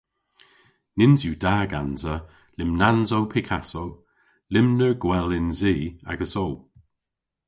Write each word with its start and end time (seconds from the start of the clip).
Nyns 0.97 1.21
yw 1.25 1.35
da 1.43 1.55
gansa 1.71 2.15
lymnansow 2.57 3.23
Picasso. 3.33 3.85
Lymner 4.53 4.93
gwell 5.01 5.29
yns 5.39 5.59
i 5.73 5.75
agesso! 6.11 6.45